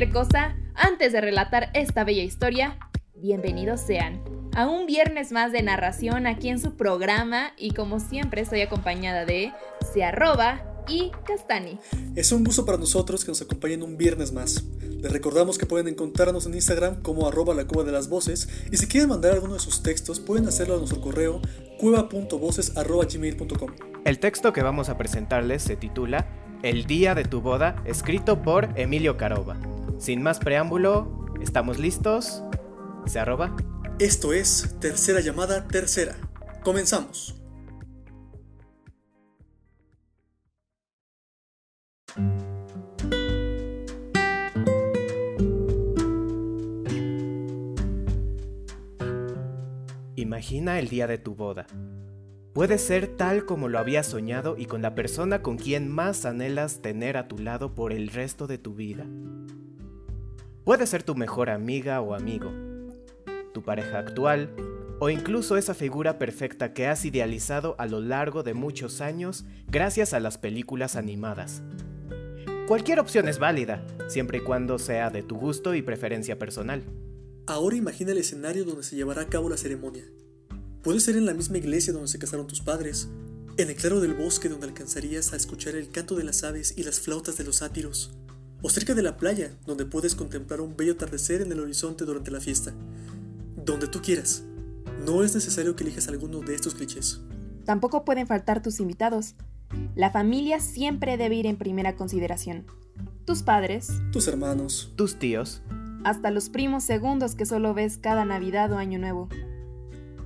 [0.00, 2.78] Cualquier cosa, antes de relatar esta bella historia,
[3.16, 4.22] bienvenidos sean
[4.54, 9.26] a un viernes más de narración aquí en su programa y como siempre estoy acompañada
[9.26, 9.52] de
[9.92, 11.78] Se arroba y Castani.
[12.16, 14.64] Es un gusto para nosotros que nos acompañen un viernes más.
[14.80, 18.78] Les recordamos que pueden encontrarnos en Instagram como arroba la cueva de las voces y
[18.78, 21.42] si quieren mandar alguno de sus textos pueden hacerlo a nuestro correo
[21.78, 23.70] cueva.voces arroba gmail.com.
[24.06, 26.26] El texto que vamos a presentarles se titula
[26.62, 29.60] El día de tu boda, escrito por Emilio Caroba.
[30.00, 32.42] Sin más preámbulo, ¿estamos listos?
[33.04, 33.54] Se arroba.
[33.98, 36.16] Esto es Tercera Llamada Tercera.
[36.64, 37.38] Comenzamos.
[50.16, 51.66] Imagina el día de tu boda.
[52.54, 56.80] Puede ser tal como lo habías soñado y con la persona con quien más anhelas
[56.80, 59.04] tener a tu lado por el resto de tu vida.
[60.70, 62.52] Puede ser tu mejor amiga o amigo,
[63.52, 64.54] tu pareja actual
[65.00, 70.14] o incluso esa figura perfecta que has idealizado a lo largo de muchos años gracias
[70.14, 71.62] a las películas animadas.
[72.68, 76.84] Cualquier opción es válida, siempre y cuando sea de tu gusto y preferencia personal.
[77.48, 80.04] Ahora imagina el escenario donde se llevará a cabo la ceremonia.
[80.84, 83.08] Puede ser en la misma iglesia donde se casaron tus padres,
[83.56, 86.84] en el claro del bosque donde alcanzarías a escuchar el canto de las aves y
[86.84, 88.12] las flautas de los sátiros,
[88.62, 92.30] o cerca de la playa donde puedes contemplar un bello atardecer en el horizonte durante
[92.30, 92.72] la fiesta.
[93.64, 94.44] Donde tú quieras.
[95.04, 97.20] No es necesario que elijas alguno de estos clichés.
[97.64, 99.34] Tampoco pueden faltar tus invitados.
[99.94, 102.66] La familia siempre debe ir en primera consideración.
[103.24, 105.62] Tus padres, Tus hermanos, Tus tíos,
[106.04, 109.28] hasta los primos segundos que solo ves cada Navidad o Año Nuevo.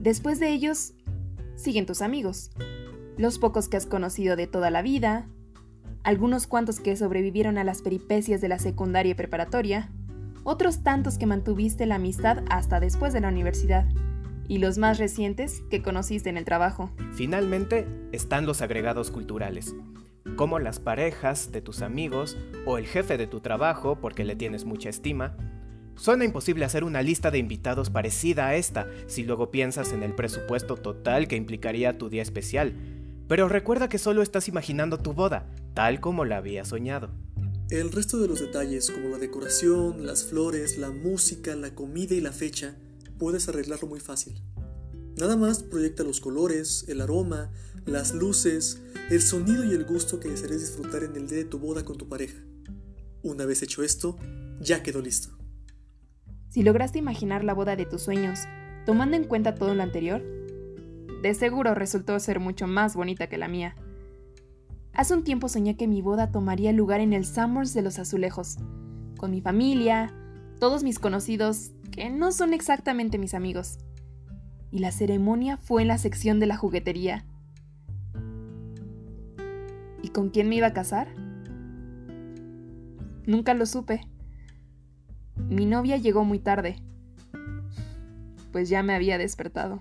[0.00, 0.94] Después de ellos,
[1.56, 2.50] siguen tus amigos,
[3.16, 5.28] los pocos que has conocido de toda la vida,
[6.04, 9.90] algunos cuantos que sobrevivieron a las peripecias de la secundaria y preparatoria,
[10.44, 13.86] otros tantos que mantuviste la amistad hasta después de la universidad,
[14.48, 16.90] y los más recientes que conociste en el trabajo.
[17.12, 19.74] Finalmente están los agregados culturales,
[20.36, 24.64] como las parejas de tus amigos o el jefe de tu trabajo porque le tienes
[24.64, 25.36] mucha estima.
[25.96, 30.14] Suena imposible hacer una lista de invitados parecida a esta si luego piensas en el
[30.14, 32.74] presupuesto total que implicaría tu día especial,
[33.26, 35.44] pero recuerda que solo estás imaginando tu boda,
[35.78, 37.08] tal como la habías soñado.
[37.70, 42.20] El resto de los detalles, como la decoración, las flores, la música, la comida y
[42.20, 42.74] la fecha,
[43.16, 44.42] puedes arreglarlo muy fácil.
[45.16, 47.52] Nada más proyecta los colores, el aroma,
[47.86, 51.60] las luces, el sonido y el gusto que desearías disfrutar en el día de tu
[51.60, 52.40] boda con tu pareja.
[53.22, 54.18] Una vez hecho esto,
[54.60, 55.38] ya quedó listo.
[56.48, 58.40] Si lograste imaginar la boda de tus sueños,
[58.84, 60.24] tomando en cuenta todo lo anterior,
[61.22, 63.76] de seguro resultó ser mucho más bonita que la mía.
[64.98, 68.56] Hace un tiempo soñé que mi boda tomaría lugar en el Summers de los Azulejos,
[69.16, 70.12] con mi familia,
[70.58, 73.78] todos mis conocidos, que no son exactamente mis amigos.
[74.72, 77.24] Y la ceremonia fue en la sección de la juguetería.
[80.02, 81.06] ¿Y con quién me iba a casar?
[83.24, 84.00] Nunca lo supe.
[85.48, 86.82] Mi novia llegó muy tarde,
[88.50, 89.80] pues ya me había despertado.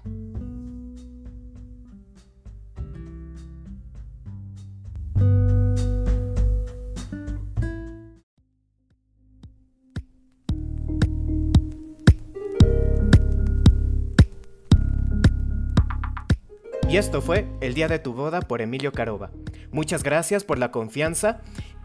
[16.90, 19.30] Y esto fue El día de tu boda por Emilio Caroba.
[19.72, 21.42] Muchas gracias por la confianza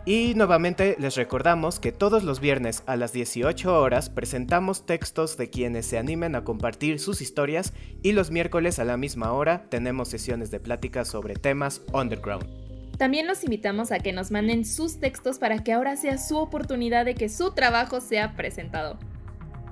[0.06, 5.50] y nuevamente les recordamos que todos los viernes a las 18 horas presentamos textos de
[5.50, 7.72] quienes se animen a compartir sus historias
[8.02, 12.46] y los miércoles a la misma hora tenemos sesiones de pláticas sobre temas underground.
[12.96, 17.04] También los invitamos a que nos manden sus textos para que ahora sea su oportunidad
[17.04, 19.00] de que su trabajo sea presentado.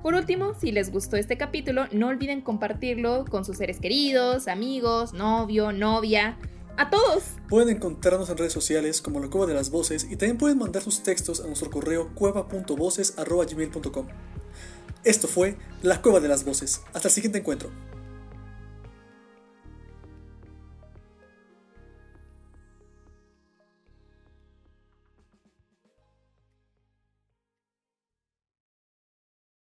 [0.01, 5.13] Por último, si les gustó este capítulo, no olviden compartirlo con sus seres queridos, amigos,
[5.13, 6.37] novio, novia,
[6.77, 7.23] a todos.
[7.49, 10.81] Pueden encontrarnos en redes sociales como La Cueva de las Voces y también pueden mandar
[10.81, 14.07] sus textos a nuestro correo cueva.voces.gmail.com.
[15.03, 16.81] Esto fue La Cueva de las Voces.
[16.93, 17.69] Hasta el siguiente encuentro.